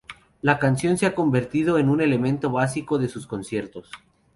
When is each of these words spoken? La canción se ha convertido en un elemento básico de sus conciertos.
La 0.41 0.57
canción 0.57 0.97
se 0.97 1.05
ha 1.05 1.13
convertido 1.13 1.77
en 1.77 1.87
un 1.87 2.01
elemento 2.01 2.49
básico 2.49 2.97
de 2.97 3.07
sus 3.07 3.27
conciertos. 3.27 3.91